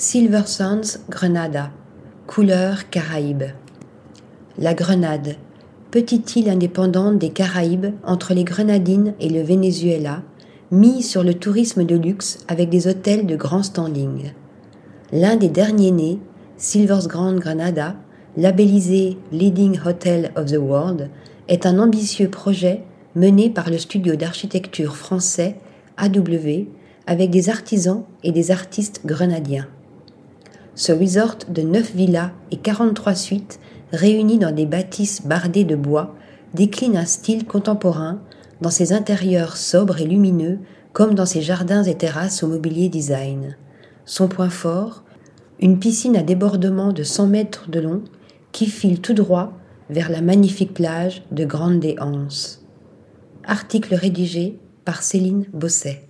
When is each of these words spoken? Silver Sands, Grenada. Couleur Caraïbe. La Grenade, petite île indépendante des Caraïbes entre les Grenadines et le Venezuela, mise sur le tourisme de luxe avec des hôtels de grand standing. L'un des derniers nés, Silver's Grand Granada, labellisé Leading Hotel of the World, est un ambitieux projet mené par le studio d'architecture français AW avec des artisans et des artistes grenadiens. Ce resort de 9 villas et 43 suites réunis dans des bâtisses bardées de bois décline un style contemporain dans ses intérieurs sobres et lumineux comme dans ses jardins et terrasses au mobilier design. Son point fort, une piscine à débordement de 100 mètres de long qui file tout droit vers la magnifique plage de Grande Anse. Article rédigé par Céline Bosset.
Silver 0.00 0.42
Sands, 0.46 1.00
Grenada. 1.10 1.72
Couleur 2.28 2.88
Caraïbe. 2.88 3.42
La 4.56 4.72
Grenade, 4.72 5.34
petite 5.90 6.36
île 6.36 6.50
indépendante 6.50 7.18
des 7.18 7.30
Caraïbes 7.30 7.88
entre 8.04 8.32
les 8.32 8.44
Grenadines 8.44 9.14
et 9.18 9.28
le 9.28 9.42
Venezuela, 9.42 10.22
mise 10.70 11.10
sur 11.10 11.24
le 11.24 11.34
tourisme 11.34 11.82
de 11.82 11.96
luxe 11.96 12.38
avec 12.46 12.68
des 12.68 12.86
hôtels 12.86 13.26
de 13.26 13.34
grand 13.34 13.64
standing. 13.64 14.30
L'un 15.10 15.34
des 15.34 15.48
derniers 15.48 15.90
nés, 15.90 16.20
Silver's 16.58 17.08
Grand 17.08 17.34
Granada, 17.34 17.96
labellisé 18.36 19.18
Leading 19.32 19.80
Hotel 19.84 20.30
of 20.36 20.46
the 20.46 20.58
World, 20.58 21.10
est 21.48 21.66
un 21.66 21.80
ambitieux 21.80 22.30
projet 22.30 22.84
mené 23.16 23.50
par 23.50 23.68
le 23.68 23.78
studio 23.78 24.14
d'architecture 24.14 24.94
français 24.94 25.56
AW 25.96 26.68
avec 27.08 27.30
des 27.30 27.48
artisans 27.50 28.04
et 28.22 28.30
des 28.30 28.52
artistes 28.52 29.00
grenadiens. 29.04 29.66
Ce 30.78 30.92
resort 30.92 31.38
de 31.48 31.62
9 31.62 31.96
villas 31.96 32.30
et 32.52 32.56
43 32.56 33.16
suites 33.16 33.58
réunis 33.90 34.38
dans 34.38 34.54
des 34.54 34.64
bâtisses 34.64 35.22
bardées 35.26 35.64
de 35.64 35.74
bois 35.74 36.14
décline 36.54 36.96
un 36.96 37.04
style 37.04 37.46
contemporain 37.46 38.20
dans 38.60 38.70
ses 38.70 38.92
intérieurs 38.92 39.56
sobres 39.56 40.00
et 40.00 40.06
lumineux 40.06 40.60
comme 40.92 41.16
dans 41.16 41.26
ses 41.26 41.42
jardins 41.42 41.82
et 41.82 41.96
terrasses 41.96 42.44
au 42.44 42.46
mobilier 42.46 42.88
design. 42.88 43.56
Son 44.04 44.28
point 44.28 44.50
fort, 44.50 45.02
une 45.58 45.80
piscine 45.80 46.16
à 46.16 46.22
débordement 46.22 46.92
de 46.92 47.02
100 47.02 47.26
mètres 47.26 47.68
de 47.68 47.80
long 47.80 48.04
qui 48.52 48.66
file 48.66 49.00
tout 49.00 49.14
droit 49.14 49.54
vers 49.90 50.08
la 50.08 50.20
magnifique 50.20 50.74
plage 50.74 51.24
de 51.32 51.44
Grande 51.44 51.84
Anse. 52.00 52.64
Article 53.42 53.96
rédigé 53.96 54.60
par 54.84 55.02
Céline 55.02 55.46
Bosset. 55.52 56.07